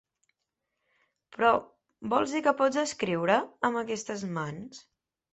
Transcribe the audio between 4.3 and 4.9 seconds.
mans?